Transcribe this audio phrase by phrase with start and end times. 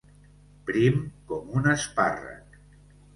[0.69, 0.95] Prim
[1.31, 2.57] com un espàrrec.